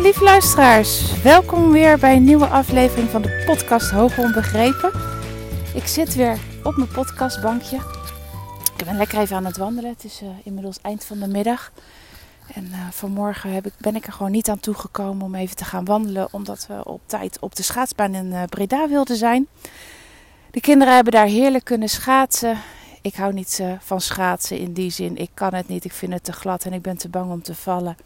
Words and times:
lieve 0.00 0.24
luisteraars, 0.24 1.22
welkom 1.22 1.72
weer 1.72 1.98
bij 1.98 2.16
een 2.16 2.24
nieuwe 2.24 2.46
aflevering 2.46 3.08
van 3.08 3.22
de 3.22 3.42
podcast 3.46 3.90
Hoog 3.90 4.18
Onbegrepen. 4.18 4.92
Ik 5.74 5.86
zit 5.86 6.14
weer 6.14 6.38
op 6.64 6.76
mijn 6.76 6.88
podcastbankje. 6.88 7.76
Ik 8.76 8.84
ben 8.84 8.96
lekker 8.96 9.18
even 9.18 9.36
aan 9.36 9.44
het 9.44 9.56
wandelen. 9.56 9.90
Het 9.90 10.04
is 10.04 10.22
uh, 10.22 10.28
inmiddels 10.44 10.78
eind 10.82 11.04
van 11.04 11.18
de 11.18 11.26
middag. 11.26 11.72
En 12.54 12.64
uh, 12.64 12.88
vanmorgen 12.90 13.52
heb 13.52 13.66
ik, 13.66 13.72
ben 13.78 13.96
ik 13.96 14.06
er 14.06 14.12
gewoon 14.12 14.30
niet 14.30 14.48
aan 14.48 14.60
toegekomen 14.60 15.26
om 15.26 15.34
even 15.34 15.56
te 15.56 15.64
gaan 15.64 15.84
wandelen, 15.84 16.28
omdat 16.30 16.66
we 16.66 16.84
op 16.84 17.00
tijd 17.06 17.38
op 17.40 17.56
de 17.56 17.62
schaatsbaan 17.62 18.14
in 18.14 18.26
uh, 18.26 18.42
Breda 18.48 18.88
wilden 18.88 19.16
zijn. 19.16 19.46
De 20.50 20.60
kinderen 20.60 20.94
hebben 20.94 21.12
daar 21.12 21.26
heerlijk 21.26 21.64
kunnen 21.64 21.88
schaatsen. 21.88 22.58
Ik 23.02 23.14
hou 23.14 23.32
niet 23.32 23.62
van 23.80 24.00
schaatsen 24.00 24.58
in 24.58 24.72
die 24.72 24.90
zin. 24.90 25.16
Ik 25.16 25.30
kan 25.34 25.54
het 25.54 25.68
niet. 25.68 25.84
Ik 25.84 25.92
vind 25.92 26.12
het 26.12 26.24
te 26.24 26.32
glad 26.32 26.64
en 26.64 26.72
ik 26.72 26.82
ben 26.82 26.96
te 26.96 27.08
bang 27.08 27.30
om 27.30 27.42
te 27.42 27.54
vallen 27.54 27.96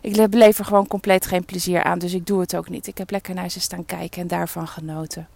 ik 0.00 0.30
beleef 0.30 0.58
er 0.58 0.64
gewoon 0.64 0.86
compleet 0.86 1.26
geen 1.26 1.44
plezier 1.44 1.82
aan. 1.82 1.98
Dus 1.98 2.14
ik 2.14 2.26
doe 2.26 2.40
het 2.40 2.56
ook 2.56 2.68
niet. 2.68 2.86
Ik 2.86 2.98
heb 2.98 3.10
lekker 3.10 3.34
naar 3.34 3.50
ze 3.50 3.60
staan 3.60 3.86
kijken 3.86 4.22
en 4.22 4.28
daarvan 4.28 4.68
genoten. 4.68 5.28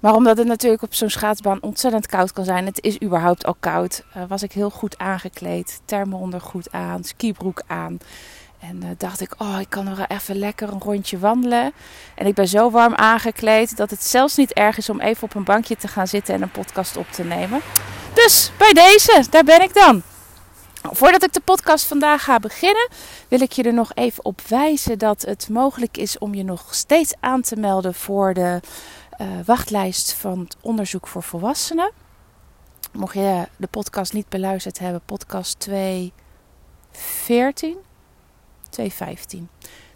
Maar 0.00 0.14
omdat 0.14 0.36
het 0.36 0.46
natuurlijk 0.46 0.82
op 0.82 0.94
zo'n 0.94 1.10
schaatsbaan 1.10 1.62
ontzettend 1.62 2.06
koud 2.06 2.32
kan 2.32 2.44
zijn, 2.44 2.66
het 2.66 2.82
is 2.82 3.02
überhaupt 3.02 3.46
al 3.46 3.56
koud, 3.60 4.04
uh, 4.16 4.22
was 4.28 4.42
ik 4.42 4.52
heel 4.52 4.70
goed 4.70 4.98
aangekleed. 4.98 5.80
Thermoondergoed 5.84 6.72
aan, 6.72 7.04
skibroek 7.04 7.62
aan. 7.66 7.98
En 8.60 8.76
uh, 8.82 8.88
dacht 8.96 9.20
ik, 9.20 9.34
oh, 9.38 9.56
ik 9.60 9.68
kan 9.68 9.84
nog 9.84 10.04
even 10.08 10.36
lekker 10.36 10.68
een 10.68 10.80
rondje 10.80 11.18
wandelen. 11.18 11.72
En 12.14 12.26
ik 12.26 12.34
ben 12.34 12.48
zo 12.48 12.70
warm 12.70 12.94
aangekleed 12.94 13.76
dat 13.76 13.90
het 13.90 14.04
zelfs 14.04 14.36
niet 14.36 14.52
erg 14.52 14.78
is 14.78 14.90
om 14.90 15.00
even 15.00 15.22
op 15.22 15.34
een 15.34 15.44
bankje 15.44 15.76
te 15.76 15.88
gaan 15.88 16.06
zitten 16.06 16.34
en 16.34 16.42
een 16.42 16.50
podcast 16.50 16.96
op 16.96 17.10
te 17.10 17.24
nemen. 17.24 17.60
Dus 18.14 18.52
bij 18.58 18.72
deze, 18.72 19.24
daar 19.30 19.44
ben 19.44 19.62
ik 19.62 19.74
dan. 19.74 20.02
Voordat 20.82 21.24
ik 21.24 21.32
de 21.32 21.40
podcast 21.40 21.86
vandaag 21.86 22.24
ga 22.24 22.38
beginnen, 22.38 22.88
wil 23.28 23.40
ik 23.40 23.52
je 23.52 23.62
er 23.62 23.74
nog 23.74 23.94
even 23.94 24.24
op 24.24 24.40
wijzen 24.40 24.98
dat 24.98 25.22
het 25.22 25.48
mogelijk 25.48 25.96
is 25.96 26.18
om 26.18 26.34
je 26.34 26.44
nog 26.44 26.74
steeds 26.74 27.14
aan 27.20 27.42
te 27.42 27.56
melden 27.56 27.94
voor 27.94 28.34
de 28.34 28.60
uh, 29.20 29.26
wachtlijst 29.44 30.12
van 30.12 30.38
het 30.38 30.56
onderzoek 30.60 31.06
voor 31.06 31.22
volwassenen. 31.22 31.92
Mocht 32.92 33.14
je 33.14 33.48
de 33.56 33.66
podcast 33.66 34.12
niet 34.12 34.28
beluisterd 34.28 34.78
hebben, 34.78 35.00
podcast 35.04 35.58
214, 35.58 37.76
215. 38.70 39.48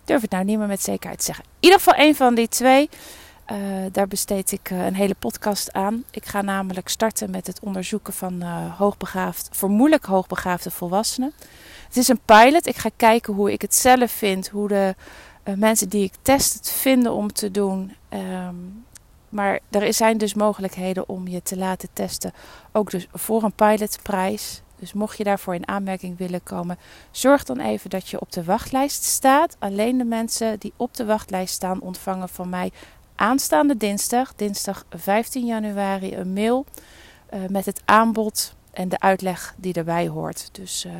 Durf 0.04 0.20
het 0.20 0.30
nou 0.30 0.44
niet 0.44 0.58
meer 0.58 0.66
met 0.66 0.82
zekerheid 0.82 1.18
te 1.18 1.24
zeggen. 1.24 1.44
In 1.44 1.50
ieder 1.60 1.78
geval 1.78 1.94
een 1.96 2.16
van 2.16 2.34
die 2.34 2.48
twee. 2.48 2.88
Uh, 3.52 3.58
daar 3.92 4.08
besteed 4.08 4.52
ik 4.52 4.70
uh, 4.70 4.84
een 4.86 4.94
hele 4.94 5.14
podcast 5.14 5.72
aan. 5.72 6.04
Ik 6.10 6.26
ga 6.26 6.42
namelijk 6.42 6.88
starten 6.88 7.30
met 7.30 7.46
het 7.46 7.60
onderzoeken 7.60 8.12
van 8.12 8.34
uh, 8.42 8.78
hoogbegaafd, 8.78 9.48
vermoedelijk 9.52 10.04
hoogbegaafde 10.04 10.70
volwassenen. 10.70 11.32
Het 11.86 11.96
is 11.96 12.08
een 12.08 12.20
pilot. 12.24 12.66
Ik 12.66 12.76
ga 12.76 12.90
kijken 12.96 13.34
hoe 13.34 13.52
ik 13.52 13.62
het 13.62 13.74
zelf 13.74 14.10
vind, 14.10 14.48
hoe 14.48 14.68
de 14.68 14.94
mensen 15.56 15.88
die 15.88 16.04
ik 16.04 16.14
test 16.22 16.54
het 16.54 16.70
vinden 16.70 17.12
om 17.12 17.32
te 17.32 17.50
doen. 17.50 17.94
Um, 18.08 18.84
maar 19.34 19.60
er 19.70 19.94
zijn 19.94 20.18
dus 20.18 20.34
mogelijkheden 20.34 21.08
om 21.08 21.28
je 21.28 21.42
te 21.42 21.56
laten 21.56 21.88
testen, 21.92 22.32
ook 22.72 22.90
dus 22.90 23.08
voor 23.12 23.42
een 23.42 23.52
pilotprijs. 23.52 24.62
Dus 24.78 24.92
mocht 24.92 25.16
je 25.16 25.24
daarvoor 25.24 25.54
in 25.54 25.68
aanmerking 25.68 26.18
willen 26.18 26.42
komen, 26.42 26.78
zorg 27.10 27.44
dan 27.44 27.60
even 27.60 27.90
dat 27.90 28.08
je 28.08 28.20
op 28.20 28.32
de 28.32 28.44
wachtlijst 28.44 29.02
staat. 29.02 29.56
Alleen 29.58 29.98
de 29.98 30.04
mensen 30.04 30.58
die 30.58 30.72
op 30.76 30.94
de 30.94 31.04
wachtlijst 31.04 31.54
staan 31.54 31.80
ontvangen 31.80 32.28
van 32.28 32.48
mij 32.48 32.72
aanstaande 33.16 33.76
dinsdag, 33.76 34.34
dinsdag 34.34 34.84
15 34.90 35.46
januari, 35.46 36.14
een 36.14 36.32
mail 36.32 36.64
uh, 37.34 37.40
met 37.48 37.66
het 37.66 37.82
aanbod 37.84 38.54
en 38.70 38.88
de 38.88 39.00
uitleg 39.00 39.54
die 39.56 39.74
erbij 39.74 40.08
hoort. 40.08 40.48
Dus 40.52 40.84
uh, 40.84 40.92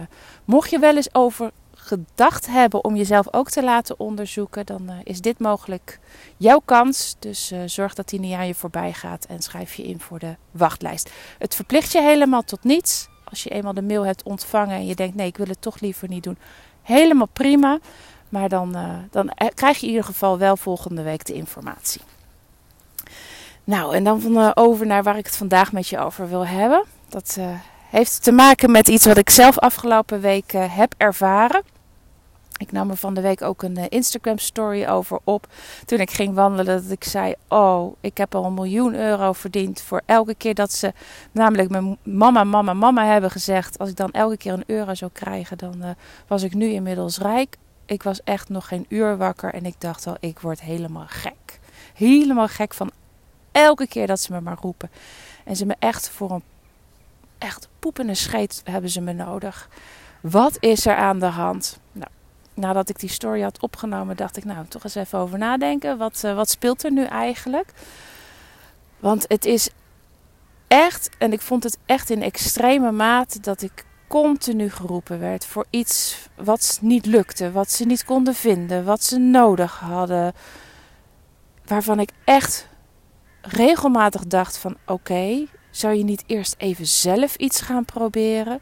mocht 0.45 0.71
je 0.71 0.79
wel 0.79 0.97
eens 0.97 1.15
over 1.15 1.51
gedacht 1.75 2.47
hebben 2.47 2.85
om 2.85 2.97
jezelf 2.97 3.33
ook 3.35 3.51
te 3.51 3.63
laten 3.63 4.01
onderzoeken, 4.01 4.67
dan 4.67 4.83
uh, 4.91 4.95
is 5.05 5.21
dit 5.21 5.39
mogelijk 5.39 5.99
jouw 6.37 6.61
kans. 6.65 7.17
Dus 7.19 7.53
zorg 7.67 7.95
dat 7.95 8.09
die 8.09 8.21
niet 8.21 8.35
aan 8.35 8.47
je 8.47 8.55
voorbij 8.55 8.93
gaat 8.93 9.25
en 9.25 9.43
schrijf 9.43 9.75
je 9.75 9.83
in 9.83 10.01
voor 10.01 10.19
de 10.19 10.37
wachtlijst. 10.51 11.11
Het 11.39 11.55
verplicht 11.55 11.93
je 11.93 12.03
helemaal 12.03 12.43
tot 12.43 12.65
niets. 12.65 13.09
Als 13.25 13.43
je 13.43 13.51
eenmaal 13.51 13.75
de 13.75 13.83
mail 13.83 14.07
hebt 14.07 14.23
ontvangen 14.23 14.77
en 14.77 14.87
je 14.87 14.95
denkt 14.95 15.17
nee, 15.17 15.27
ik 15.27 15.37
wil 15.37 15.47
het 15.47 15.63
toch 15.63 15.81
liever 15.81 16.09
niet 16.09 16.23
doen. 16.23 16.39
Helemaal 16.83 17.29
prima. 17.33 17.79
Maar 18.29 18.49
dan, 18.49 18.77
uh, 18.77 18.89
dan 19.11 19.31
krijg 19.55 19.77
je 19.79 19.87
in 19.87 19.93
ieder 19.93 20.07
geval 20.07 20.39
wel 20.39 20.57
volgende 20.57 21.03
week 21.03 21.25
de 21.25 21.35
informatie. 21.35 22.01
Nou, 23.65 23.95
en 23.95 24.05
dan 24.05 24.23
uh, 24.27 24.51
over 24.55 24.87
naar 24.87 25.03
waar 25.03 25.19
ik 25.19 25.27
het 25.27 25.37
vandaag 25.37 25.73
met 25.73 25.89
je 25.89 25.99
over 25.99 26.29
wil 26.29 26.47
hebben. 26.47 26.85
Dat 27.09 27.39
heeft 27.91 28.23
te 28.23 28.33
maken 28.33 28.71
met 28.71 28.89
iets 28.89 29.07
wat 29.07 29.17
ik 29.17 29.31
zelf 29.31 29.59
afgelopen 29.59 30.21
week 30.21 30.53
heb 30.53 30.95
ervaren. 30.97 31.63
Ik 32.57 32.73
nam 32.73 32.91
er 32.91 32.97
van 32.97 33.15
de 33.15 33.21
week 33.21 33.43
ook 33.43 33.63
een 33.63 33.89
Instagram 33.89 34.39
story 34.39 34.87
over 34.87 35.19
op. 35.25 35.47
Toen 35.85 35.99
ik 35.99 36.11
ging 36.11 36.35
wandelen, 36.35 36.83
dat 36.83 36.91
ik 36.91 37.05
zei: 37.05 37.35
Oh, 37.49 37.97
ik 38.01 38.17
heb 38.17 38.35
al 38.35 38.45
een 38.45 38.55
miljoen 38.55 38.95
euro 38.95 39.33
verdiend. 39.33 39.81
Voor 39.81 40.03
elke 40.07 40.35
keer 40.35 40.55
dat 40.55 40.73
ze, 40.73 40.93
namelijk 41.33 41.69
mijn 41.69 41.97
mama, 42.03 42.45
mama, 42.45 42.73
mama 42.73 43.07
hebben 43.07 43.31
gezegd. 43.31 43.79
Als 43.79 43.89
ik 43.89 43.97
dan 43.97 44.11
elke 44.11 44.37
keer 44.37 44.53
een 44.53 44.65
euro 44.67 44.95
zou 44.95 45.11
krijgen, 45.15 45.59
dan 45.59 45.97
was 46.27 46.43
ik 46.43 46.55
nu 46.55 46.69
inmiddels 46.69 47.19
rijk 47.19 47.57
ik 47.87 48.03
was 48.03 48.23
echt 48.23 48.49
nog 48.49 48.69
geen 48.69 48.87
uur 48.89 49.17
wakker 49.17 49.55
en 49.55 49.67
ik 49.67 49.81
dacht 49.81 50.07
al, 50.07 50.17
ik 50.21 50.39
word 50.39 50.61
helemaal 50.61 51.07
gek. 51.09 51.61
Helemaal 51.95 52.49
gek 52.49 52.75
van 52.75 52.91
elke 53.53 53.87
keer 53.87 54.07
dat 54.07 54.21
ze 54.21 54.33
me 54.33 54.41
maar 54.41 54.59
roepen. 54.61 54.91
En 55.45 55.57
ze 55.57 55.67
me 55.67 55.75
echt 55.79 56.09
voor 56.09 56.31
een 56.31 56.43
echt 57.39 57.69
poepende 57.79 58.15
scheet 58.15 58.61
hebben 58.65 58.91
ze 58.91 59.01
me 59.01 59.13
nodig. 59.13 59.69
Wat 60.21 60.57
is 60.61 60.87
er 60.87 60.97
aan 60.97 61.19
de 61.19 61.27
hand? 61.27 61.79
Nou, 61.93 62.11
nadat 62.55 62.89
ik 62.89 62.99
die 62.99 63.09
story 63.09 63.43
had 63.43 63.61
opgenomen, 63.61 64.17
dacht 64.17 64.37
ik, 64.37 64.45
nou, 64.45 64.67
toch 64.67 64.85
eens 64.85 64.95
even 64.95 65.19
over 65.19 65.39
nadenken. 65.39 65.99
Wat, 65.99 66.23
uh, 66.25 66.35
wat 66.35 66.51
speelt 66.51 66.85
er 66.85 66.93
nu 66.93 67.05
eigenlijk? 67.05 67.73
Want 68.99 69.25
het 69.29 69.45
is 69.45 69.71
echt, 70.67 71.11
en 71.19 71.33
ik 71.33 71.41
vond 71.41 71.63
het 71.63 71.79
echt 71.87 72.11
in 72.11 72.23
extreme 72.23 72.93
mate 72.93 73.41
dat 73.41 73.63
ik 73.63 73.85
continu 74.23 74.71
geroepen 74.71 75.19
werd 75.19 75.47
voor 75.47 75.67
iets 75.71 76.29
wat 76.37 76.79
niet 76.83 77.07
lukte, 77.07 77.53
wat 77.53 77.71
ze 77.71 77.85
niet 77.85 78.05
konden 78.05 78.35
vinden, 78.35 78.85
wat 78.85 79.05
ze 79.05 79.19
nodig 79.19 79.79
hadden. 79.79 80.33
Waarvan 81.65 82.01
ik 82.01 82.11
echt 82.25 82.69
regelmatig 83.41 84.27
dacht 84.27 84.59
van 84.59 84.77
oké, 84.87 85.47
zou 85.71 85.95
je 85.95 86.05
niet 86.05 86.25
eerst 86.27 86.55
even 86.59 86.87
zelf 86.87 87.37
iets 87.37 87.61
gaan 87.61 87.85
proberen? 87.85 88.61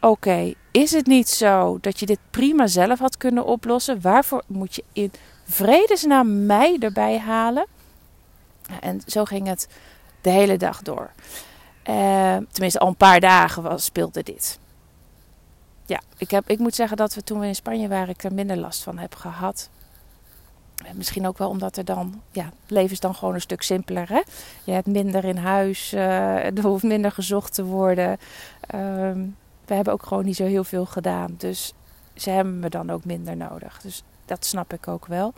Oké, 0.00 0.54
is 0.70 0.90
het 0.90 1.06
niet 1.06 1.28
zo 1.28 1.78
dat 1.80 2.00
je 2.00 2.06
dit 2.06 2.20
prima 2.30 2.66
zelf 2.66 2.98
had 2.98 3.16
kunnen 3.16 3.44
oplossen? 3.44 4.00
Waarvoor 4.00 4.42
moet 4.46 4.74
je 4.74 4.84
in 4.92 5.12
vredesnaam 5.44 6.46
mij 6.46 6.76
erbij 6.80 7.18
halen? 7.18 7.66
En 8.80 9.00
zo 9.06 9.24
ging 9.24 9.46
het 9.46 9.68
de 10.20 10.30
hele 10.30 10.56
dag 10.56 10.82
door. 10.82 11.10
Uh, 11.88 12.36
tenminste, 12.50 12.78
al 12.78 12.88
een 12.88 12.96
paar 12.96 13.20
dagen 13.20 13.62
was, 13.62 13.84
speelde 13.84 14.22
dit 14.22 14.58
ja, 15.88 16.00
ik, 16.16 16.30
heb, 16.30 16.50
ik 16.50 16.58
moet 16.58 16.74
zeggen 16.74 16.96
dat 16.96 17.14
we 17.14 17.22
toen 17.22 17.40
we 17.40 17.46
in 17.46 17.54
Spanje 17.54 17.88
waren, 17.88 18.08
ik 18.08 18.24
er 18.24 18.34
minder 18.34 18.56
last 18.56 18.82
van 18.82 18.98
heb 18.98 19.14
gehad. 19.14 19.70
En 20.84 20.96
misschien 20.96 21.26
ook 21.26 21.38
wel 21.38 21.48
omdat 21.48 21.76
er 21.76 21.84
dan, 21.84 22.22
ja, 22.30 22.44
het 22.44 22.70
leven 22.70 22.90
is 22.90 23.00
dan 23.00 23.14
gewoon 23.14 23.34
een 23.34 23.40
stuk 23.40 23.62
simpeler. 23.62 24.08
Hè? 24.08 24.20
Je 24.64 24.72
hebt 24.72 24.86
minder 24.86 25.24
in 25.24 25.36
huis, 25.36 25.92
uh, 25.94 26.44
er 26.56 26.62
hoeft 26.62 26.82
minder 26.82 27.12
gezocht 27.12 27.54
te 27.54 27.64
worden. 27.64 28.10
Uh, 28.74 29.12
we 29.64 29.74
hebben 29.74 29.92
ook 29.92 30.06
gewoon 30.06 30.24
niet 30.24 30.36
zo 30.36 30.44
heel 30.44 30.64
veel 30.64 30.86
gedaan. 30.86 31.34
Dus 31.36 31.72
ze 32.14 32.30
hebben 32.30 32.58
me 32.58 32.68
dan 32.68 32.90
ook 32.90 33.04
minder 33.04 33.36
nodig. 33.36 33.80
Dus 33.80 34.02
dat 34.24 34.44
snap 34.44 34.72
ik 34.72 34.88
ook 34.88 35.06
wel. 35.06 35.32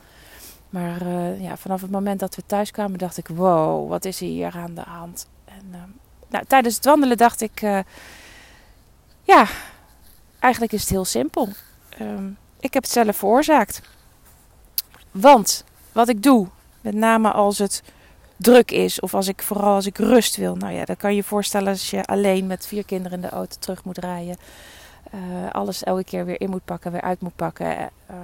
Maar 0.70 1.02
uh, 1.02 1.42
ja, 1.42 1.56
vanaf 1.56 1.80
het 1.80 1.90
moment 1.90 2.20
dat 2.20 2.34
we 2.34 2.42
thuis 2.46 2.70
kwamen, 2.70 2.98
dacht 2.98 3.16
ik: 3.16 3.28
wow, 3.28 3.88
wat 3.88 4.04
is 4.04 4.18
hier 4.18 4.56
aan 4.56 4.74
de 4.74 4.84
hand? 4.86 5.28
En 5.44 5.64
uh, 5.70 5.78
nou, 6.28 6.44
tijdens 6.44 6.74
het 6.74 6.84
wandelen 6.84 7.16
dacht 7.16 7.40
ik: 7.40 7.60
ja, 9.22 9.46
Eigenlijk 10.40 10.72
is 10.72 10.80
het 10.80 10.90
heel 10.90 11.04
simpel. 11.04 11.48
Um, 12.00 12.36
ik 12.60 12.74
heb 12.74 12.82
het 12.82 12.92
zelf 12.92 13.16
veroorzaakt. 13.16 13.80
Want 15.10 15.64
wat 15.92 16.08
ik 16.08 16.22
doe, 16.22 16.48
met 16.80 16.94
name 16.94 17.30
als 17.32 17.58
het 17.58 17.82
druk 18.36 18.70
is 18.70 19.00
of 19.00 19.14
als 19.14 19.28
ik 19.28 19.42
vooral 19.42 19.74
als 19.74 19.86
ik 19.86 19.98
rust 19.98 20.36
wil. 20.36 20.56
Nou 20.56 20.72
ja, 20.72 20.84
dan 20.84 20.96
kan 20.96 21.14
je 21.14 21.22
voorstellen 21.22 21.68
als 21.68 21.90
je 21.90 22.04
alleen 22.04 22.46
met 22.46 22.66
vier 22.66 22.84
kinderen 22.84 23.22
in 23.22 23.28
de 23.28 23.34
auto 23.34 23.56
terug 23.58 23.84
moet 23.84 23.98
rijden. 23.98 24.36
Uh, 25.14 25.50
alles 25.50 25.84
elke 25.84 26.04
keer 26.04 26.24
weer 26.24 26.40
in 26.40 26.50
moet 26.50 26.64
pakken, 26.64 26.92
weer 26.92 27.00
uit 27.00 27.20
moet 27.20 27.36
pakken. 27.36 27.66
Uh, 27.66 28.16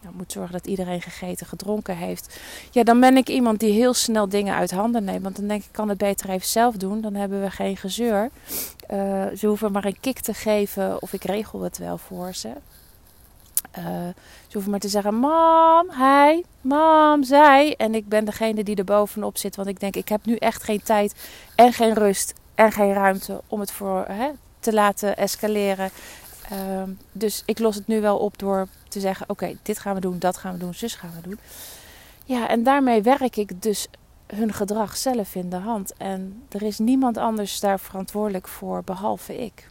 nou, 0.00 0.14
moet 0.14 0.32
zorgen 0.32 0.52
dat 0.52 0.66
iedereen 0.66 1.02
gegeten, 1.02 1.46
gedronken 1.46 1.96
heeft. 1.96 2.40
Ja, 2.70 2.82
dan 2.82 3.00
ben 3.00 3.16
ik 3.16 3.28
iemand 3.28 3.60
die 3.60 3.72
heel 3.72 3.94
snel 3.94 4.28
dingen 4.28 4.54
uit 4.54 4.70
handen 4.70 5.04
neemt. 5.04 5.22
Want 5.22 5.36
dan 5.36 5.46
denk 5.46 5.62
ik, 5.62 5.68
kan 5.72 5.88
het 5.88 5.98
beter 5.98 6.30
even 6.30 6.48
zelf 6.48 6.74
doen. 6.76 7.00
Dan 7.00 7.14
hebben 7.14 7.42
we 7.42 7.50
geen 7.50 7.76
gezeur. 7.76 8.30
Uh, 8.90 9.26
ze 9.36 9.46
hoeven 9.46 9.72
maar 9.72 9.84
een 9.84 10.00
kick 10.00 10.18
te 10.18 10.34
geven 10.34 11.02
of 11.02 11.12
ik 11.12 11.24
regel 11.24 11.60
het 11.60 11.78
wel 11.78 11.98
voor 11.98 12.34
ze. 12.34 12.52
ze 14.48 14.52
hoeven 14.52 14.70
maar 14.70 14.80
te 14.80 14.88
zeggen, 14.88 15.14
mam, 15.14 15.90
hij, 15.90 16.44
mam, 16.60 17.24
zij. 17.24 17.74
En 17.76 17.94
ik 17.94 18.08
ben 18.08 18.24
degene 18.24 18.64
die 18.64 18.76
er 18.76 18.84
bovenop 18.84 19.38
zit. 19.38 19.56
Want 19.56 19.68
ik 19.68 19.80
denk, 19.80 19.96
ik 19.96 20.08
heb 20.08 20.24
nu 20.24 20.36
echt 20.36 20.62
geen 20.62 20.82
tijd 20.82 21.14
en 21.54 21.72
geen 21.72 21.94
rust 21.94 22.34
en 22.54 22.72
geen 22.72 22.92
ruimte 22.92 23.40
om 23.46 23.60
het 23.60 23.72
voor... 23.72 24.04
Hè, 24.08 24.30
te 24.60 24.72
laten 24.72 25.16
escaleren 25.16 25.90
Ehm, 26.50 26.90
dus 27.12 27.42
ik 27.46 27.58
los 27.58 27.74
het 27.74 27.86
nu 27.86 28.00
wel 28.00 28.18
op 28.18 28.38
door 28.38 28.68
te 28.88 29.00
zeggen: 29.00 29.28
oké, 29.28 29.56
dit 29.62 29.78
gaan 29.78 29.94
we 29.94 30.00
doen, 30.00 30.18
dat 30.18 30.36
gaan 30.36 30.52
we 30.52 30.58
doen, 30.58 30.74
zus 30.74 30.94
gaan 30.94 31.12
we 31.22 31.28
doen. 31.28 31.38
Ja, 32.24 32.48
en 32.48 32.62
daarmee 32.62 33.02
werk 33.02 33.36
ik 33.36 33.62
dus 33.62 33.88
hun 34.26 34.52
gedrag 34.52 34.96
zelf 34.96 35.34
in 35.34 35.50
de 35.50 35.56
hand. 35.56 35.92
En 35.96 36.42
er 36.48 36.62
is 36.62 36.78
niemand 36.78 37.16
anders 37.16 37.60
daar 37.60 37.80
verantwoordelijk 37.80 38.48
voor 38.48 38.82
behalve 38.84 39.44
ik. 39.44 39.68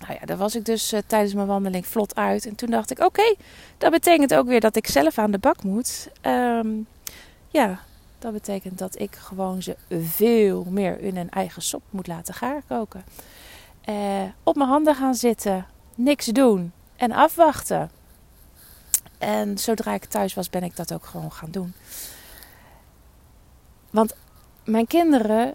Nou 0.00 0.12
ja, 0.20 0.26
daar 0.26 0.36
was 0.36 0.56
ik 0.56 0.64
dus 0.64 0.92
uh, 0.92 1.00
tijdens 1.06 1.34
mijn 1.34 1.46
wandeling 1.46 1.86
vlot 1.86 2.16
uit. 2.16 2.46
En 2.46 2.54
toen 2.54 2.70
dacht 2.70 2.90
ik: 2.90 2.98
oké, 2.98 3.34
dat 3.78 3.90
betekent 3.90 4.34
ook 4.34 4.46
weer 4.46 4.60
dat 4.60 4.76
ik 4.76 4.86
zelf 4.86 5.18
aan 5.18 5.30
de 5.30 5.38
bak 5.38 5.62
moet. 5.62 6.10
Um, 6.22 6.86
ja, 7.48 7.80
dat 8.18 8.32
betekent 8.32 8.78
dat 8.78 9.00
ik 9.00 9.14
gewoon 9.14 9.62
ze 9.62 9.76
veel 9.90 10.66
meer 10.68 11.00
in 11.00 11.16
hun 11.16 11.30
eigen 11.30 11.62
sop 11.62 11.82
moet 11.90 12.06
laten 12.06 12.34
gaarkoken. 12.34 13.04
Uh, 13.88 14.22
op 14.42 14.56
mijn 14.56 14.68
handen 14.68 14.94
gaan 14.94 15.14
zitten, 15.14 15.66
niks 15.96 16.26
doen 16.26 16.72
en 16.96 17.12
afwachten. 17.12 17.90
En 19.18 19.58
zodra 19.58 19.94
ik 19.94 20.04
thuis 20.04 20.34
was, 20.34 20.50
ben 20.50 20.62
ik 20.62 20.76
dat 20.76 20.92
ook 20.92 21.04
gewoon 21.04 21.32
gaan 21.32 21.50
doen. 21.50 21.72
Want 23.90 24.14
mijn 24.64 24.86
kinderen, 24.86 25.54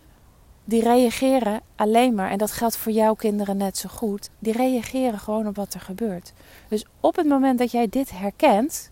die 0.63 0.83
reageren 0.83 1.61
alleen 1.75 2.15
maar, 2.15 2.29
en 2.29 2.37
dat 2.37 2.51
geldt 2.51 2.77
voor 2.77 2.91
jouw 2.91 3.13
kinderen 3.13 3.57
net 3.57 3.77
zo 3.77 3.89
goed, 3.89 4.29
die 4.39 4.53
reageren 4.53 5.19
gewoon 5.19 5.47
op 5.47 5.55
wat 5.55 5.73
er 5.73 5.79
gebeurt. 5.79 6.33
Dus 6.67 6.85
op 6.99 7.15
het 7.15 7.27
moment 7.27 7.59
dat 7.59 7.71
jij 7.71 7.87
dit 7.89 8.11
herkent, 8.11 8.91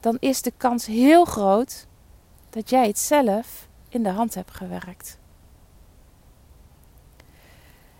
dan 0.00 0.16
is 0.20 0.42
de 0.42 0.52
kans 0.56 0.86
heel 0.86 1.24
groot 1.24 1.86
dat 2.50 2.70
jij 2.70 2.86
het 2.86 2.98
zelf 2.98 3.68
in 3.88 4.02
de 4.02 4.10
hand 4.10 4.34
hebt 4.34 4.50
gewerkt. 4.50 5.18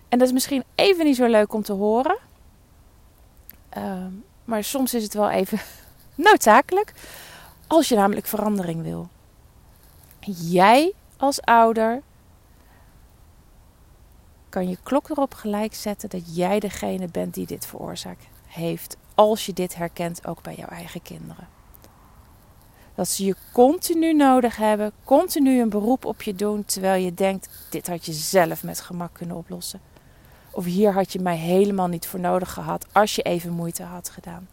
En 0.09 0.19
dat 0.19 0.29
is 0.29 0.33
misschien 0.33 0.65
even 0.75 1.05
niet 1.05 1.17
zo 1.17 1.27
leuk 1.27 1.53
om 1.53 1.63
te 1.63 1.73
horen. 1.73 2.19
Ehm, 3.69 4.13
maar 4.45 4.65
soms 4.65 4.95
is 4.95 5.03
het 5.03 5.15
wel 5.15 5.31
even 5.31 5.61
noodzakelijk. 6.15 6.93
Als 7.67 7.89
je 7.89 7.95
namelijk 7.95 8.27
verandering 8.27 8.83
wil. 8.83 9.09
Jij 10.31 10.93
als 11.17 11.41
ouder 11.41 12.03
kan 14.49 14.69
je 14.69 14.79
klok 14.83 15.09
erop 15.09 15.35
gelijk 15.35 15.75
zetten 15.75 16.09
dat 16.09 16.37
jij 16.37 16.61
degene 16.61 17.09
bent 17.09 17.35
die 17.35 17.47
dit 17.47 17.67
veroorzaakt 17.67 18.25
heeft. 18.47 18.97
Als 19.15 19.47
je 19.47 19.53
dit 19.53 19.75
herkent 19.75 20.27
ook 20.27 20.43
bij 20.43 20.55
jouw 20.55 20.69
eigen 20.69 21.03
kinderen. 21.03 21.49
Dat 22.95 23.09
ze 23.09 23.25
je 23.25 23.37
continu 23.53 24.15
nodig 24.15 24.57
hebben, 24.57 24.93
continu 25.05 25.61
een 25.61 25.69
beroep 25.69 26.05
op 26.05 26.23
je 26.23 26.35
doen, 26.35 26.65
terwijl 26.65 27.05
je 27.05 27.15
denkt: 27.15 27.49
dit 27.71 27.87
had 27.87 28.07
je 28.07 28.13
zelf 28.13 28.63
met 28.63 28.81
gemak 28.81 29.13
kunnen 29.13 29.37
oplossen. 29.37 29.81
Of 30.59 30.65
hier 30.65 30.93
had 30.93 31.13
je 31.13 31.21
mij 31.21 31.37
helemaal 31.37 31.87
niet 31.87 32.07
voor 32.07 32.21
nodig 32.21 32.53
gehad 32.53 32.87
als 32.93 33.15
je 33.15 33.23
even 33.23 33.53
moeite 33.53 33.83
had 33.83 34.11
gedaan. 34.11 34.49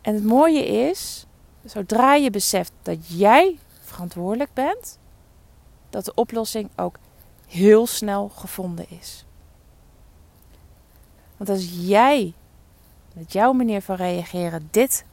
En 0.00 0.14
het 0.14 0.24
mooie 0.24 0.66
is, 0.66 1.26
zodra 1.64 2.14
je 2.14 2.30
beseft 2.30 2.72
dat 2.82 3.18
jij 3.18 3.58
verantwoordelijk 3.80 4.52
bent, 4.52 4.98
dat 5.90 6.04
de 6.04 6.14
oplossing 6.14 6.68
ook 6.76 6.98
heel 7.46 7.86
snel 7.86 8.28
gevonden 8.28 8.90
is. 8.90 9.24
Want 11.36 11.50
als 11.50 11.68
jij 11.70 12.32
met 13.14 13.32
jouw 13.32 13.52
manier 13.52 13.82
van 13.82 13.96
reageren 13.96 14.68
dit 14.70 15.04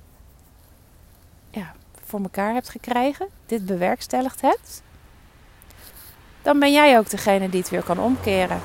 ja, 1.50 1.74
voor 2.06 2.22
elkaar 2.22 2.54
hebt 2.54 2.70
gekregen, 2.70 3.28
dit 3.46 3.66
bewerkstelligd 3.66 4.42
hebt, 4.42 4.82
dan 6.42 6.60
ben 6.60 6.72
jij 6.72 6.98
ook 6.98 7.10
degene 7.10 7.50
die 7.50 7.60
het 7.60 7.70
weer 7.70 7.84
kan 7.84 8.00
omkeren. 8.00 8.62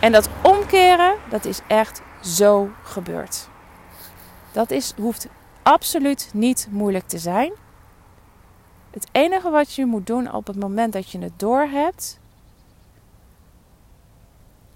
En 0.00 0.12
dat 0.12 0.28
omkeren, 0.42 1.14
dat 1.30 1.44
is 1.44 1.60
echt 1.66 2.02
zo 2.20 2.70
gebeurd. 2.82 3.48
Dat 4.52 4.70
is, 4.70 4.92
hoeft 4.96 5.28
absoluut 5.62 6.30
niet 6.32 6.68
moeilijk 6.70 7.08
te 7.08 7.18
zijn. 7.18 7.52
Het 8.90 9.08
enige 9.12 9.50
wat 9.50 9.74
je 9.74 9.86
moet 9.86 10.06
doen 10.06 10.32
op 10.32 10.46
het 10.46 10.56
moment 10.56 10.92
dat 10.92 11.10
je 11.10 11.18
het 11.18 11.38
doorhebt, 11.38 12.18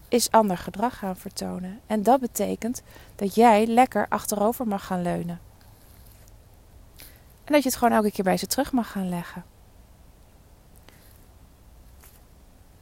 is 0.08 0.30
ander 0.30 0.58
gedrag 0.58 0.98
gaan 0.98 1.16
vertonen. 1.16 1.80
En 1.86 2.02
dat 2.02 2.20
betekent 2.20 2.82
dat 3.16 3.34
jij 3.34 3.66
lekker 3.66 4.06
achterover 4.08 4.66
mag 4.66 4.86
gaan 4.86 5.02
leunen. 5.02 5.40
En 7.44 7.52
dat 7.52 7.62
je 7.62 7.68
het 7.68 7.78
gewoon 7.78 7.96
elke 7.96 8.10
keer 8.10 8.24
bij 8.24 8.36
ze 8.36 8.46
terug 8.46 8.72
mag 8.72 8.90
gaan 8.90 9.08
leggen. 9.08 9.44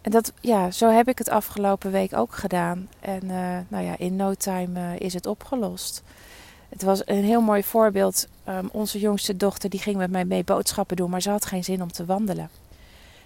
En 0.03 0.11
dat, 0.11 0.33
ja, 0.41 0.71
zo 0.71 0.91
heb 0.91 1.09
ik 1.09 1.19
het 1.19 1.29
afgelopen 1.29 1.91
week 1.91 2.17
ook 2.17 2.35
gedaan. 2.35 2.89
En 3.01 3.25
uh, 3.25 3.59
nou 3.69 3.85
ja, 3.85 3.99
in 3.99 4.17
no 4.17 4.35
time 4.35 4.81
uh, 4.81 5.01
is 5.01 5.15
het 5.15 5.27
opgelost. 5.27 6.03
Het 6.69 6.83
was 6.83 7.03
een 7.05 7.25
heel 7.25 7.41
mooi 7.41 7.63
voorbeeld. 7.63 8.29
Um, 8.49 8.69
onze 8.73 8.99
jongste 8.99 9.37
dochter 9.37 9.71
die 9.71 9.81
ging 9.81 9.97
met 9.97 10.11
mij 10.11 10.25
mee 10.25 10.45
boodschappen 10.45 10.97
doen, 10.97 11.11
maar 11.11 11.23
ze 11.23 11.31
had 11.31 11.47
geen 11.47 11.65
zin 11.65 11.83
om 11.83 11.93
te 11.93 12.05
wandelen. 12.05 12.51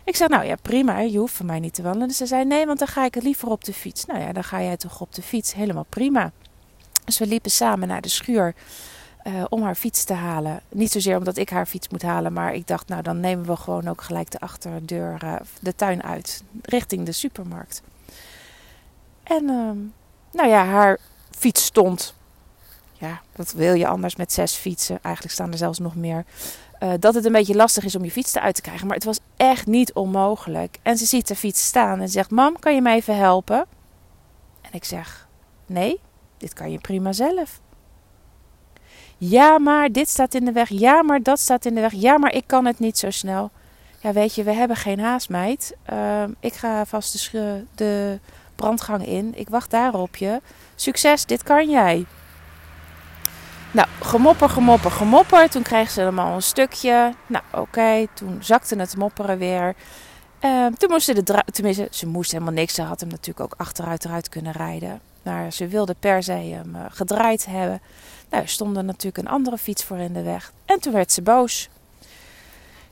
Ik 0.05 0.17
zei, 0.17 0.29
nou 0.29 0.45
ja, 0.45 0.57
prima, 0.63 0.99
je 0.99 1.19
hoeft 1.19 1.35
van 1.35 1.47
mij 1.47 1.61
niet 1.61 1.75
te 1.75 1.83
wandelen. 1.83 2.11
Ze 2.11 2.27
zei, 2.27 2.45
nee, 2.45 2.67
want 2.67 2.79
dan 2.79 2.89
ga 2.89 3.05
ik 3.05 3.15
het 3.15 3.23
liever 3.23 3.49
op 3.49 3.65
de 3.65 3.73
fiets. 3.73 4.05
Nou 4.05 4.21
ja, 4.21 4.33
dan 4.33 4.45
ga 4.45 4.63
jij 4.63 4.77
toch 4.77 5.01
op 5.01 5.15
de 5.15 5.23
fiets, 5.23 5.55
helemaal 5.55 5.87
prima. 5.89 6.33
Dus 7.05 7.19
we 7.19 7.27
liepen 7.27 7.51
samen 7.51 7.89
naar 7.89 8.01
de 8.01 8.09
schuur 8.09 8.55
uh, 9.27 9.45
om 9.49 9.63
haar 9.63 9.75
fiets 9.75 10.05
te 10.05 10.13
halen. 10.13 10.61
Niet 10.69 10.93
zozeer 10.93 11.17
omdat 11.17 11.37
ik 11.37 11.51
haar 11.51 11.67
fiets 11.67 11.89
moet 11.89 12.03
halen, 12.03 12.33
maar 12.33 12.55
ik 12.55 12.67
dacht, 12.67 12.89
nou 12.89 13.03
dan 13.03 13.21
nemen 13.21 13.47
we 13.47 13.57
gewoon 13.57 13.89
ook 13.89 14.03
gelijk 14.03 14.31
de 14.31 14.41
achterdeur, 14.41 15.21
uh, 15.25 15.35
de 15.61 15.75
tuin 15.75 16.03
uit, 16.03 16.43
richting 16.63 17.07
de 17.07 17.13
supermarkt. 17.13 17.83
En 19.23 19.43
uh, 19.43 19.71
nou 20.33 20.49
ja, 20.49 20.65
haar 20.65 20.99
fiets 21.31 21.65
stond. 21.65 22.15
Ja, 22.93 23.21
wat 23.37 23.53
wil 23.53 23.75
je 23.75 23.87
anders 23.87 24.17
met 24.17 24.33
zes 24.33 24.55
fietsen? 24.55 24.99
Eigenlijk 25.03 25.35
staan 25.35 25.53
er 25.53 25.59
zelfs 25.59 25.79
nog 25.79 25.95
meer. 25.95 26.25
Uh, 26.81 26.93
dat 26.99 27.15
het 27.15 27.25
een 27.25 27.33
beetje 27.33 27.55
lastig 27.55 27.85
is 27.85 27.97
om 27.97 28.05
je 28.05 28.11
fiets 28.11 28.35
eruit 28.35 28.55
te 28.55 28.61
krijgen. 28.61 28.87
Maar 28.87 28.97
het 28.97 29.05
was 29.05 29.19
echt 29.37 29.67
niet 29.67 29.93
onmogelijk. 29.93 30.79
En 30.83 30.97
ze 30.97 31.07
ziet 31.07 31.29
de 31.29 31.37
fiets 31.37 31.67
staan 31.67 32.01
en 32.01 32.09
zegt: 32.09 32.31
Mam, 32.31 32.59
kan 32.59 32.75
je 32.75 32.83
mij 32.83 32.97
even 32.97 33.17
helpen? 33.17 33.67
En 34.61 34.71
ik 34.73 34.85
zeg: 34.85 35.29
Nee, 35.67 36.01
dit 36.37 36.53
kan 36.53 36.71
je 36.71 36.79
prima 36.79 37.13
zelf. 37.13 37.61
Ja, 39.19 39.59
maar 39.59 39.93
dit 39.93 40.09
staat 40.09 40.35
in 40.35 40.45
de 40.45 40.53
weg. 40.53 40.69
Ja, 40.69 41.03
maar 41.03 41.23
dat 41.23 41.41
staat 41.41 41.65
in 41.65 41.75
de 41.75 41.81
weg. 41.81 41.93
Ja, 41.93 42.19
maar 42.19 42.35
ik 42.35 42.45
kan 42.47 42.65
het 42.65 42.79
niet 42.79 42.99
zo 42.99 43.11
snel. 43.11 43.51
Ja, 44.01 44.13
weet 44.13 44.35
je, 44.35 44.43
we 44.43 44.53
hebben 44.53 44.77
geen 44.77 45.01
haast, 45.01 45.29
meid. 45.29 45.77
Uh, 45.93 46.23
ik 46.41 46.55
ga 46.55 46.85
vast 46.85 47.33
de, 47.33 47.65
de 47.75 48.19
brandgang 48.55 49.07
in. 49.07 49.33
Ik 49.35 49.49
wacht 49.49 49.71
daar 49.71 49.95
op 49.95 50.17
je. 50.17 50.41
Succes, 50.75 51.25
dit 51.25 51.43
kan 51.43 51.71
jij. 51.71 52.07
Nou, 53.71 53.89
gemopper, 54.01 54.49
gemopper, 54.49 54.91
gemopper. 54.91 55.51
Toen 55.51 55.63
kreeg 55.63 55.91
ze 55.91 56.03
allemaal 56.03 56.35
een 56.35 56.43
stukje. 56.43 57.15
Nou, 57.27 57.45
oké. 57.53 58.07
Toen 58.15 58.39
zakte 58.41 58.77
het 58.77 58.97
mopperen 58.97 59.39
weer. 59.39 59.75
Uh, 60.45 60.67
toen 60.67 60.91
moesten 60.91 61.25
de 61.25 61.43
tenminste, 61.53 61.89
ze 61.91 62.07
moest 62.07 62.33
helemaal 62.33 62.53
niks. 62.53 62.75
Ze 62.75 62.83
had 62.83 63.01
hem 63.01 63.09
natuurlijk 63.09 63.41
ook 63.41 63.61
achteruit 63.61 64.05
eruit 64.05 64.29
kunnen 64.29 64.53
rijden. 64.53 65.01
Maar 65.27 65.53
ze 65.53 65.67
wilde 65.67 65.95
per 66.01 66.23
se 66.23 66.33
hem 66.33 66.75
uh, 66.75 66.85
gedraaid 66.89 67.47
hebben. 67.47 67.81
Nou, 68.31 68.43
er 68.43 68.49
stond 68.49 68.77
er 68.77 68.85
natuurlijk 68.85 69.19
een 69.27 69.33
andere 69.33 69.59
fiets 69.59 69.85
voor 69.85 69.99
in 69.99 70.13
de 70.13 70.23
weg. 70.23 70.53
En 70.65 70.81
toen 70.81 70.93
werd 70.93 71.13
ze 71.13 71.23
boos. 71.23 71.69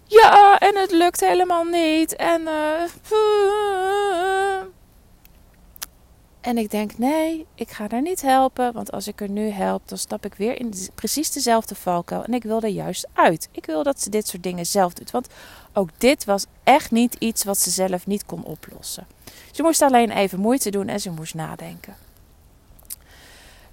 Ja, 0.04 0.58
en 0.58 0.76
het 0.76 0.90
lukt 0.90 1.20
helemaal 1.20 1.64
niet. 1.64 2.16
En, 2.16 2.40
uh, 2.40 2.82
en 6.40 6.58
ik 6.58 6.70
denk, 6.70 6.98
nee, 6.98 7.46
ik 7.54 7.70
ga 7.70 7.86
haar 7.88 8.02
niet 8.02 8.22
helpen. 8.22 8.72
Want 8.72 8.92
als 8.92 9.08
ik 9.08 9.20
er 9.20 9.28
nu 9.30 9.48
help, 9.48 9.88
dan 9.88 9.98
stap 9.98 10.24
ik 10.24 10.34
weer 10.34 10.60
in 10.60 10.74
precies 10.94 11.32
dezelfde 11.32 11.74
valkuil. 11.74 12.24
En 12.24 12.34
ik 12.34 12.42
wil 12.42 12.66
juist 12.66 13.08
uit. 13.12 13.48
Ik 13.50 13.66
wil 13.66 13.82
dat 13.82 14.00
ze 14.00 14.10
dit 14.10 14.28
soort 14.28 14.42
dingen 14.42 14.66
zelf 14.66 14.92
doet. 14.92 15.10
Want 15.10 15.28
ook 15.72 15.88
dit 15.98 16.24
was 16.24 16.46
echt 16.64 16.90
niet 16.90 17.16
iets 17.18 17.44
wat 17.44 17.58
ze 17.58 17.70
zelf 17.70 18.06
niet 18.06 18.26
kon 18.26 18.44
oplossen. 18.44 19.06
Ze 19.52 19.62
moest 19.62 19.82
alleen 19.82 20.10
even 20.10 20.40
moeite 20.40 20.70
doen 20.70 20.88
en 20.88 21.00
ze 21.00 21.10
moest 21.10 21.34
nadenken. 21.34 22.03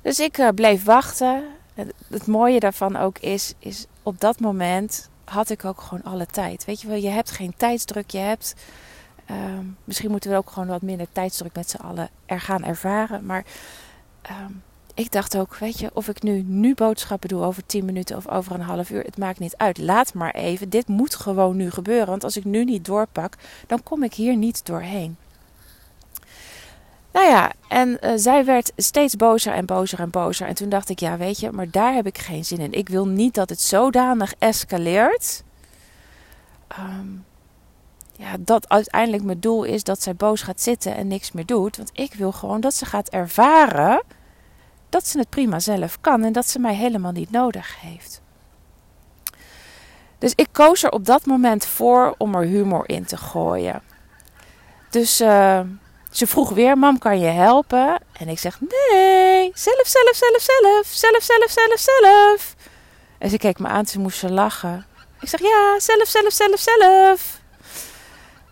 Dus 0.01 0.19
ik 0.19 0.37
uh, 0.37 0.49
bleef 0.49 0.83
wachten. 0.83 1.43
Het, 2.09 2.27
mooie 2.27 2.59
daarvan 2.59 2.95
ook 2.95 3.17
is, 3.17 3.53
is 3.59 3.85
op 4.03 4.19
dat 4.19 4.39
moment 4.39 5.09
had 5.25 5.49
ik 5.49 5.65
ook 5.65 5.81
gewoon 5.81 6.03
alle 6.03 6.25
tijd. 6.25 6.65
Weet 6.65 6.81
je 6.81 6.87
wel, 6.87 6.97
je 6.97 7.09
hebt 7.09 7.31
geen 7.31 7.53
tijdsdruk. 7.57 8.09
Je 8.09 8.17
hebt, 8.17 8.55
uh, 9.31 9.37
misschien 9.83 10.11
moeten 10.11 10.31
we 10.31 10.37
ook 10.37 10.49
gewoon 10.49 10.67
wat 10.67 10.81
minder 10.81 11.07
tijdsdruk 11.11 11.55
met 11.55 11.69
z'n 11.69 11.77
allen 11.81 12.09
er 12.25 12.39
gaan 12.39 12.63
ervaren. 12.63 13.25
Maar 13.25 13.45
uh, 14.29 14.35
ik 14.93 15.11
dacht 15.11 15.37
ook, 15.37 15.55
weet 15.55 15.79
je, 15.79 15.89
of 15.93 16.07
ik 16.07 16.23
nu, 16.23 16.41
nu 16.41 16.73
boodschappen 16.73 17.29
doe 17.29 17.43
over 17.43 17.65
10 17.65 17.85
minuten 17.85 18.17
of 18.17 18.27
over 18.27 18.53
een 18.53 18.61
half 18.61 18.89
uur, 18.89 19.03
het 19.03 19.17
maakt 19.17 19.39
niet 19.39 19.57
uit. 19.57 19.77
Laat 19.77 20.13
maar 20.13 20.33
even. 20.33 20.69
Dit 20.69 20.87
moet 20.87 21.15
gewoon 21.15 21.55
nu 21.55 21.71
gebeuren. 21.71 22.07
Want 22.07 22.23
als 22.23 22.37
ik 22.37 22.45
nu 22.45 22.63
niet 22.63 22.85
doorpak, 22.85 23.35
dan 23.67 23.83
kom 23.83 24.03
ik 24.03 24.13
hier 24.13 24.35
niet 24.35 24.65
doorheen. 24.65 25.17
Nou 27.11 27.27
ja, 27.27 27.51
en 27.67 27.97
uh, 28.01 28.11
zij 28.15 28.45
werd 28.45 28.71
steeds 28.75 29.15
bozer 29.15 29.53
en 29.53 29.65
bozer 29.65 29.99
en 29.99 30.09
bozer. 30.09 30.47
En 30.47 30.55
toen 30.55 30.69
dacht 30.69 30.89
ik, 30.89 30.99
ja, 30.99 31.17
weet 31.17 31.39
je, 31.39 31.51
maar 31.51 31.69
daar 31.69 31.93
heb 31.93 32.05
ik 32.05 32.17
geen 32.17 32.45
zin 32.45 32.59
in. 32.59 32.73
Ik 32.73 32.89
wil 32.89 33.07
niet 33.07 33.33
dat 33.33 33.49
het 33.49 33.61
zodanig 33.61 34.33
escaleert. 34.39 35.43
Um, 36.79 37.25
ja, 38.11 38.35
dat 38.39 38.69
uiteindelijk 38.69 39.23
mijn 39.23 39.39
doel 39.39 39.63
is 39.63 39.83
dat 39.83 40.01
zij 40.01 40.15
boos 40.15 40.41
gaat 40.41 40.61
zitten 40.61 40.95
en 40.95 41.07
niks 41.07 41.31
meer 41.31 41.45
doet. 41.45 41.77
Want 41.77 41.89
ik 41.93 42.13
wil 42.13 42.31
gewoon 42.31 42.61
dat 42.61 42.73
ze 42.73 42.85
gaat 42.85 43.09
ervaren 43.09 44.03
dat 44.89 45.07
ze 45.07 45.19
het 45.19 45.29
prima 45.29 45.59
zelf 45.59 46.01
kan 46.01 46.23
en 46.23 46.33
dat 46.33 46.47
ze 46.47 46.59
mij 46.59 46.75
helemaal 46.75 47.11
niet 47.11 47.31
nodig 47.31 47.81
heeft. 47.81 48.21
Dus 50.17 50.33
ik 50.35 50.47
koos 50.51 50.83
er 50.83 50.91
op 50.91 51.05
dat 51.05 51.25
moment 51.25 51.65
voor 51.65 52.15
om 52.17 52.35
er 52.35 52.45
humor 52.45 52.89
in 52.89 53.05
te 53.05 53.17
gooien. 53.17 53.81
Dus 54.89 55.21
uh, 55.21 55.59
ze 56.11 56.27
vroeg 56.27 56.49
weer: 56.49 56.77
Mam, 56.77 56.97
kan 56.97 57.19
je 57.19 57.27
helpen? 57.27 57.97
En 58.13 58.27
ik 58.27 58.39
zeg: 58.39 58.59
Nee, 58.59 59.51
zelf, 59.53 59.87
zelf, 59.87 60.15
zelf, 60.15 60.41
zelf, 60.41 60.87
zelf, 60.87 61.23
zelf, 61.23 61.51
zelf, 61.51 61.79
zelf. 61.79 62.55
En 63.17 63.29
ze 63.29 63.37
keek 63.37 63.59
me 63.59 63.67
aan, 63.67 63.85
ze 63.85 63.99
moest 63.99 64.19
ze 64.19 64.31
lachen. 64.31 64.85
Ik 65.19 65.29
zeg: 65.29 65.39
Ja, 65.39 65.79
zelf, 65.79 66.07
zelf, 66.07 66.31
zelf, 66.31 66.59
zelf. 66.59 67.39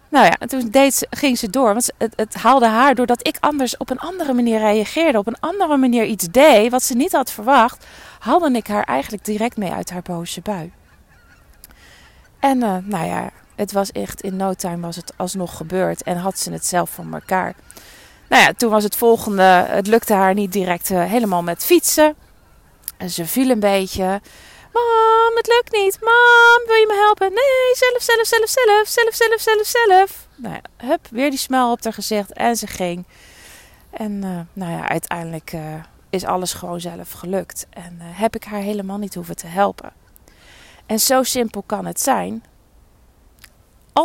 Nou 0.09 0.25
ja, 0.25 0.35
en 0.39 0.47
toen 0.47 0.69
deed 0.69 0.93
ze, 0.93 1.07
ging 1.09 1.37
ze 1.37 1.49
door. 1.49 1.73
Want 1.73 1.91
het, 1.97 2.13
het 2.15 2.33
haalde 2.33 2.67
haar 2.67 2.95
doordat 2.95 3.27
ik 3.27 3.37
anders 3.39 3.77
op 3.77 3.89
een 3.89 3.99
andere 3.99 4.33
manier 4.33 4.59
reageerde. 4.59 5.17
Op 5.17 5.27
een 5.27 5.39
andere 5.39 5.77
manier 5.77 6.05
iets 6.05 6.27
deed 6.27 6.71
wat 6.71 6.83
ze 6.83 6.95
niet 6.95 7.11
had 7.11 7.31
verwacht. 7.31 7.85
Haalde 8.19 8.51
ik 8.51 8.67
haar 8.67 8.83
eigenlijk 8.83 9.25
direct 9.25 9.57
mee 9.57 9.71
uit 9.71 9.89
haar 9.89 10.01
boze 10.01 10.41
bui. 10.41 10.71
En 12.39 12.57
uh, 12.57 12.77
nou 12.83 13.05
ja, 13.05 13.29
het 13.59 13.71
was 13.71 13.91
echt 13.91 14.21
in 14.21 14.35
no 14.35 14.53
time 14.53 14.85
was 14.85 14.95
het 14.95 15.13
alsnog 15.15 15.57
gebeurd. 15.57 16.03
En 16.03 16.17
had 16.17 16.39
ze 16.39 16.51
het 16.51 16.65
zelf 16.65 16.89
van 16.89 17.13
elkaar. 17.13 17.55
Nou 18.29 18.43
ja, 18.43 18.53
toen 18.53 18.69
was 18.69 18.83
het 18.83 18.95
volgende. 18.95 19.43
Het 19.67 19.87
lukte 19.87 20.13
haar 20.13 20.33
niet 20.33 20.53
direct 20.53 20.89
uh, 20.89 21.03
helemaal 21.03 21.43
met 21.43 21.65
fietsen. 21.65 22.15
En 22.97 23.09
ze 23.09 23.25
viel 23.25 23.49
een 23.49 23.59
beetje. 23.59 24.21
Mam, 24.73 25.35
het 25.35 25.47
lukt 25.47 25.71
niet. 25.71 25.97
Mam, 26.01 26.65
wil 26.65 26.75
je 26.75 26.85
me 26.87 27.03
helpen? 27.05 27.27
Nee, 27.27 27.75
zelf, 27.75 28.01
zelf, 28.01 28.27
zelf, 28.27 28.49
zelf, 28.49 28.87
zelf, 28.87 29.15
zelf, 29.15 29.41
zelf, 29.41 29.87
zelf. 29.87 30.27
Nou 30.35 30.53
ja, 30.53 30.87
hup, 30.87 31.07
weer 31.11 31.29
die 31.29 31.39
smel 31.39 31.71
op 31.71 31.83
haar 31.83 31.93
gezicht 31.93 32.33
en 32.33 32.55
ze 32.55 32.67
ging. 32.67 33.05
En 33.89 34.11
uh, 34.11 34.39
nou 34.53 34.71
ja, 34.71 34.89
uiteindelijk 34.89 35.53
uh, 35.53 35.61
is 36.09 36.25
alles 36.25 36.53
gewoon 36.53 36.81
zelf 36.81 37.11
gelukt. 37.11 37.67
En 37.69 37.97
heb 37.99 38.35
ik 38.35 38.43
haar 38.43 38.61
helemaal 38.61 38.97
niet 38.97 39.15
hoeven 39.15 39.35
te 39.35 39.47
helpen. 39.47 39.91
En 40.85 40.99
zo 40.99 41.23
simpel 41.23 41.63
kan 41.65 41.85
het 41.85 42.01
zijn. 42.01 42.43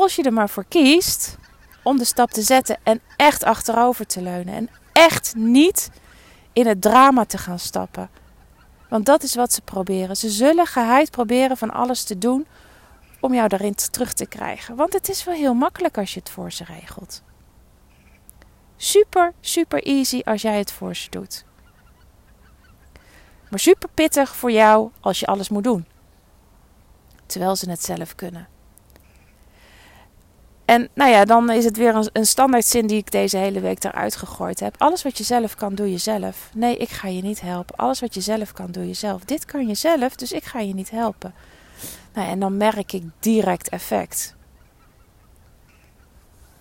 Als 0.01 0.17
je 0.17 0.23
er 0.23 0.33
maar 0.33 0.49
voor 0.49 0.65
kiest 0.69 1.37
om 1.83 1.99
de 1.99 2.05
stap 2.05 2.31
te 2.31 2.43
zetten 2.43 2.79
en 2.83 3.01
echt 3.17 3.45
achterover 3.45 4.07
te 4.07 4.23
leunen. 4.23 4.55
En 4.55 4.71
echt 4.93 5.35
niet 5.37 5.91
in 6.53 6.67
het 6.67 6.83
drama 6.83 7.25
te 7.25 7.39
gaan 7.39 7.59
stappen. 7.59 8.11
Want 8.89 9.07
dat 9.07 9.23
is 9.23 9.35
wat 9.35 9.53
ze 9.53 9.61
proberen. 9.61 10.17
Ze 10.17 10.31
zullen 10.31 10.67
geheid 10.67 11.11
proberen 11.11 11.57
van 11.57 11.71
alles 11.71 12.03
te 12.05 12.19
doen 12.19 12.47
om 13.21 13.35
jou 13.35 13.49
daarin 13.49 13.75
terug 13.75 14.13
te 14.13 14.27
krijgen. 14.27 14.77
Want 14.77 14.93
het 14.93 15.09
is 15.09 15.25
wel 15.25 15.35
heel 15.35 15.55
makkelijk 15.55 15.99
als 15.99 16.15
je 16.15 16.21
het 16.21 16.31
voor 16.31 16.53
ze 16.53 16.65
regelt. 16.65 17.23
Super, 18.77 19.33
super 19.41 19.83
easy 19.83 20.21
als 20.25 20.43
jij 20.43 20.59
het 20.59 20.73
voor 20.73 20.97
ze 20.97 21.11
doet. 21.11 21.45
Maar 23.51 23.61
super 23.61 23.89
pittig 23.95 24.37
voor 24.37 24.51
jou 24.51 24.91
als 25.01 25.21
je 25.21 25.27
alles 25.27 25.49
moet 25.49 25.65
doen. 25.65 25.87
Terwijl 27.27 27.57
ze 27.57 27.71
het 27.71 27.85
zelf 27.85 28.15
kunnen. 28.15 28.53
En 30.65 30.89
nou 30.95 31.11
ja, 31.11 31.25
dan 31.25 31.51
is 31.51 31.65
het 31.65 31.77
weer 31.77 31.95
een, 31.95 32.09
een 32.13 32.27
standaard 32.27 32.65
zin 32.65 32.87
die 32.87 32.97
ik 32.97 33.11
deze 33.11 33.37
hele 33.37 33.61
week 33.61 33.85
eruit 33.85 34.17
gegooid 34.17 34.61
heb. 34.61 34.75
Alles 34.79 35.03
wat 35.03 35.19
je 35.19 35.25
zelf 35.25 35.55
kan, 35.55 35.75
doe 35.75 35.91
je 35.91 35.99
zelf. 35.99 36.51
Nee, 36.55 36.77
ik 36.77 36.89
ga 36.89 37.09
je 37.09 37.23
niet 37.23 37.41
helpen. 37.41 37.77
Alles 37.77 38.01
wat 38.01 38.15
je 38.15 38.21
zelf 38.21 38.53
kan, 38.53 38.71
doe 38.71 38.87
je 38.87 38.95
zelf. 38.95 39.25
Dit 39.25 39.45
kan 39.45 39.67
je 39.67 39.75
zelf, 39.75 40.17
dus 40.17 40.33
ik 40.33 40.45
ga 40.45 40.61
je 40.61 40.75
niet 40.75 40.91
helpen. 40.91 41.35
Nou, 42.15 42.29
en 42.29 42.41
dan 42.41 42.57
merk 42.57 42.93
ik 42.93 43.03
direct 43.19 43.69
effect. 43.69 44.35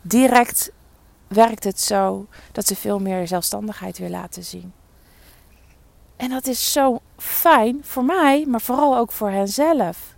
Direct 0.02 0.72
werkt 1.28 1.64
het 1.64 1.80
zo 1.80 2.28
dat 2.52 2.68
ze 2.68 2.76
veel 2.76 3.00
meer 3.00 3.28
zelfstandigheid 3.28 3.98
weer 3.98 4.10
laten 4.10 4.44
zien. 4.44 4.74
En 6.16 6.30
dat 6.30 6.48
is 6.48 6.72
zo 6.72 7.00
fijn 7.18 7.80
voor 7.84 8.04
mij, 8.04 8.46
maar 8.48 8.62
vooral 8.62 8.98
ook 8.98 9.12
voor 9.12 9.30
henzelf. 9.30 10.16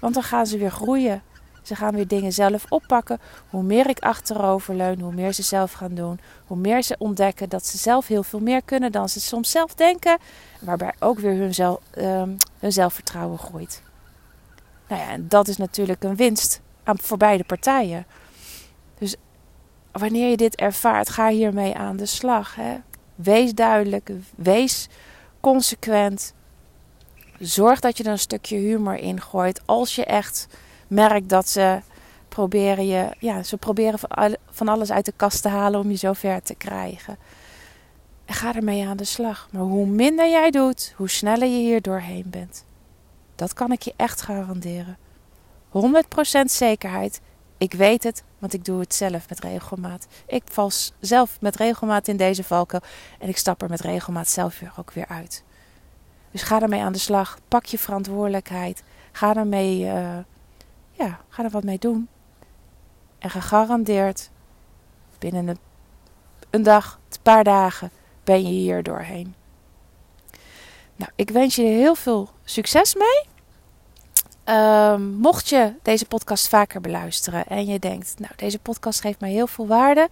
Want 0.00 0.14
dan 0.14 0.22
gaan 0.22 0.46
ze 0.46 0.58
weer 0.58 0.70
groeien. 0.70 1.22
Ze 1.64 1.74
gaan 1.74 1.94
weer 1.94 2.06
dingen 2.06 2.32
zelf 2.32 2.64
oppakken. 2.68 3.20
Hoe 3.50 3.62
meer 3.62 3.88
ik 3.88 3.98
achterover 3.98 4.74
leun, 4.74 5.00
hoe 5.00 5.12
meer 5.12 5.32
ze 5.32 5.42
zelf 5.42 5.72
gaan 5.72 5.94
doen. 5.94 6.20
Hoe 6.46 6.56
meer 6.56 6.82
ze 6.82 6.94
ontdekken 6.98 7.48
dat 7.48 7.66
ze 7.66 7.78
zelf 7.78 8.06
heel 8.06 8.22
veel 8.22 8.40
meer 8.40 8.62
kunnen 8.62 8.92
dan 8.92 9.08
ze 9.08 9.20
soms 9.20 9.50
zelf 9.50 9.74
denken. 9.74 10.18
Waarbij 10.60 10.92
ook 10.98 11.18
weer 11.18 11.36
hun, 11.36 11.54
zelf, 11.54 11.80
um, 11.98 12.36
hun 12.58 12.72
zelfvertrouwen 12.72 13.38
groeit. 13.38 13.82
Nou 14.88 15.00
ja, 15.00 15.08
en 15.08 15.28
dat 15.28 15.48
is 15.48 15.56
natuurlijk 15.56 16.02
een 16.02 16.16
winst 16.16 16.60
aan, 16.82 16.98
voor 16.98 17.16
beide 17.16 17.44
partijen. 17.44 18.06
Dus 18.98 19.16
wanneer 19.92 20.30
je 20.30 20.36
dit 20.36 20.56
ervaart, 20.56 21.08
ga 21.08 21.28
hiermee 21.28 21.74
aan 21.74 21.96
de 21.96 22.06
slag. 22.06 22.54
Hè? 22.54 22.76
Wees 23.14 23.54
duidelijk, 23.54 24.10
wees 24.36 24.88
consequent. 25.40 26.34
Zorg 27.38 27.80
dat 27.80 27.96
je 27.96 28.04
er 28.04 28.10
een 28.10 28.18
stukje 28.18 28.56
humor 28.56 28.96
in 28.96 29.20
gooit. 29.20 29.60
Als 29.64 29.94
je 29.94 30.04
echt 30.04 30.46
merk 30.88 31.28
dat 31.28 31.48
ze 31.48 31.80
proberen 32.28 32.86
je, 32.86 33.08
ja, 33.18 33.42
ze 33.42 33.56
proberen 33.56 33.98
van 34.50 34.68
alles 34.68 34.90
uit 34.92 35.04
de 35.04 35.12
kast 35.16 35.42
te 35.42 35.48
halen 35.48 35.80
om 35.80 35.90
je 35.90 35.96
zo 35.96 36.12
ver 36.12 36.42
te 36.42 36.54
krijgen. 36.54 37.16
En 38.24 38.34
ga 38.34 38.54
ermee 38.54 38.86
aan 38.86 38.96
de 38.96 39.04
slag. 39.04 39.48
Maar 39.52 39.62
hoe 39.62 39.86
minder 39.86 40.30
jij 40.30 40.50
doet, 40.50 40.94
hoe 40.96 41.08
sneller 41.08 41.48
je 41.48 41.58
hier 41.58 41.82
doorheen 41.82 42.24
bent. 42.26 42.64
Dat 43.34 43.52
kan 43.52 43.72
ik 43.72 43.82
je 43.82 43.94
echt 43.96 44.20
garanderen. 44.22 44.98
100% 45.72 46.44
zekerheid. 46.44 47.20
Ik 47.58 47.72
weet 47.72 48.02
het, 48.02 48.22
want 48.38 48.52
ik 48.52 48.64
doe 48.64 48.80
het 48.80 48.94
zelf 48.94 49.28
met 49.28 49.40
regelmaat. 49.40 50.06
Ik 50.26 50.42
val 50.44 50.70
zelf 51.00 51.40
met 51.40 51.56
regelmaat 51.56 52.08
in 52.08 52.16
deze 52.16 52.44
valkuil 52.44 52.82
en 53.18 53.28
ik 53.28 53.36
stap 53.36 53.62
er 53.62 53.68
met 53.68 53.80
regelmaat 53.80 54.28
zelf 54.28 54.58
weer 54.58 54.72
ook 54.76 54.92
weer 54.92 55.08
uit. 55.08 55.44
Dus 56.30 56.42
ga 56.42 56.62
ermee 56.62 56.80
aan 56.80 56.92
de 56.92 56.98
slag. 56.98 57.38
Pak 57.48 57.64
je 57.64 57.78
verantwoordelijkheid. 57.78 58.82
Ga 59.12 59.36
ermee 59.36 59.84
uh, 59.84 60.18
ja, 60.98 61.20
ga 61.28 61.44
er 61.44 61.50
wat 61.50 61.64
mee 61.64 61.78
doen. 61.78 62.08
En 63.18 63.30
gegarandeerd 63.30 64.30
binnen 65.18 65.48
een, 65.48 65.58
een 66.50 66.62
dag, 66.62 66.98
een 67.10 67.18
paar 67.22 67.44
dagen, 67.44 67.90
ben 68.24 68.42
je 68.42 68.48
hier 68.48 68.82
doorheen. 68.82 69.34
Nou, 70.96 71.10
ik 71.14 71.30
wens 71.30 71.54
je 71.54 71.62
heel 71.62 71.94
veel 71.94 72.28
succes 72.44 72.94
mee. 72.94 73.32
Um, 74.56 75.02
mocht 75.02 75.48
je 75.48 75.72
deze 75.82 76.06
podcast 76.06 76.48
vaker 76.48 76.80
beluisteren 76.80 77.46
en 77.46 77.66
je 77.66 77.78
denkt, 77.78 78.14
nou, 78.18 78.32
deze 78.36 78.58
podcast 78.58 79.00
geeft 79.00 79.20
mij 79.20 79.30
heel 79.30 79.46
veel 79.46 79.66
waarde. 79.66 80.08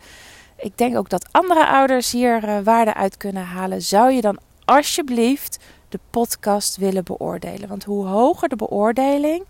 Ik 0.57 0.79
denk 0.79 0.97
ook 0.97 1.09
dat 1.09 1.29
andere 1.31 1.67
ouders 1.67 2.13
hier 2.13 2.49
uh, 2.49 2.59
waarde 2.65 2.95
uit 2.95 3.17
kunnen 3.17 3.45
halen. 3.45 3.83
Zou 3.83 4.13
je 4.13 4.21
dan 4.21 4.39
alsjeblieft 4.65 5.59
de 5.89 6.01
podcast 6.11 6.77
willen 6.77 7.05
beoordelen? 7.05 7.69
Want 7.69 7.85
hoe 7.85 8.07
hoger 8.07 8.49
de 8.49 8.57
beoordeling, 8.57 9.45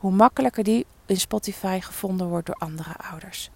hoe 0.00 0.10
makkelijker 0.10 0.64
die 0.64 0.86
in 1.06 1.16
Spotify 1.16 1.78
gevonden 1.82 2.26
wordt 2.26 2.46
door 2.46 2.56
andere 2.58 2.94
ouders. 3.10 3.50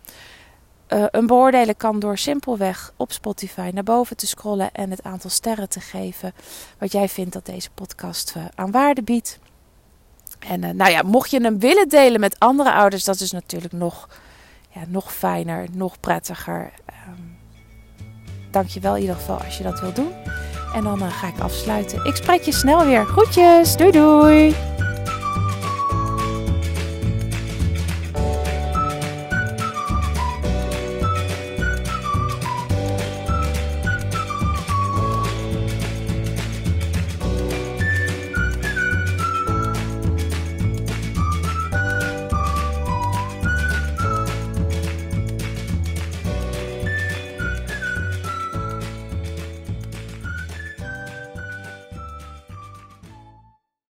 Uh, 0.88 1.04
een 1.10 1.26
beoordelen 1.26 1.76
kan 1.76 1.98
door 1.98 2.18
simpelweg 2.18 2.92
op 2.96 3.12
Spotify 3.12 3.70
naar 3.74 3.82
boven 3.82 4.16
te 4.16 4.26
scrollen 4.26 4.72
en 4.72 4.90
het 4.90 5.02
aantal 5.02 5.30
sterren 5.30 5.68
te 5.68 5.80
geven 5.80 6.32
wat 6.78 6.92
jij 6.92 7.08
vindt 7.08 7.32
dat 7.32 7.46
deze 7.46 7.70
podcast 7.70 8.34
uh, 8.36 8.44
aan 8.54 8.70
waarde 8.70 9.02
biedt. 9.02 9.38
En 10.38 10.62
uh, 10.62 10.70
nou 10.70 10.90
ja, 10.90 11.02
mocht 11.02 11.30
je 11.30 11.40
hem 11.40 11.58
willen 11.58 11.88
delen 11.88 12.20
met 12.20 12.38
andere 12.38 12.72
ouders, 12.72 13.04
dat 13.04 13.20
is 13.20 13.32
natuurlijk 13.32 13.72
nog, 13.72 14.08
ja, 14.70 14.80
nog 14.88 15.14
fijner, 15.14 15.66
nog 15.72 16.00
prettiger. 16.00 16.72
Um, 17.08 17.36
Dank 18.50 18.68
je 18.68 18.80
wel 18.80 18.94
in 18.94 19.00
ieder 19.00 19.16
geval 19.16 19.40
als 19.40 19.56
je 19.56 19.62
dat 19.62 19.80
wil 19.80 19.92
doen. 19.92 20.12
En 20.74 20.84
dan 20.84 21.10
ga 21.10 21.26
ik 21.26 21.38
afsluiten. 21.38 22.04
Ik 22.04 22.16
spreek 22.16 22.42
je 22.42 22.52
snel 22.52 22.84
weer. 22.84 23.04
Groetjes, 23.04 23.76
doei 23.76 23.90
doei! 23.90 24.54